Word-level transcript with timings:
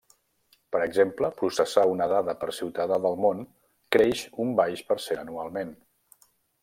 Per 0.75 0.79
exemple, 0.85 1.29
processar 1.41 1.83
una 1.91 2.07
dada 2.13 2.35
per 2.45 2.49
ciutadà 2.61 2.97
del 3.05 3.19
món 3.27 3.43
creix 3.97 4.25
un 4.47 4.57
baix 4.61 4.83
per 4.91 4.99
cent 5.05 5.23
anualment. 5.27 5.79